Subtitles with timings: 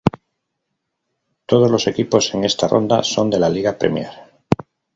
[1.45, 4.09] Todos los equipos en esta ronda son de la Liga Premier.